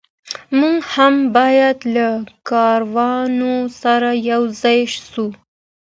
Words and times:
موږ 0.59 0.79
هم 0.95 1.15
باید 1.35 1.77
له 1.95 2.07
کاروان 2.49 3.33
سره 3.81 4.09
یو 4.29 4.41
ځای 4.61 4.79
سو. 5.11 5.25